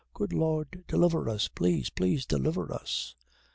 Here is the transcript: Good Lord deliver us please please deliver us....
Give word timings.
Good 0.15 0.33
Lord 0.33 0.83
deliver 0.87 1.29
us 1.29 1.47
please 1.47 1.91
please 1.91 2.25
deliver 2.25 2.73
us.... 2.73 3.13